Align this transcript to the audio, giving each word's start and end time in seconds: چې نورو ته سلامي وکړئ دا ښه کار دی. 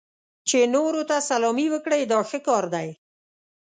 چې 0.49 0.59
نورو 0.75 1.01
ته 1.09 1.17
سلامي 1.29 1.67
وکړئ 1.71 2.01
دا 2.11 2.19
ښه 2.29 2.39
کار 2.47 2.63
دی. 2.73 2.87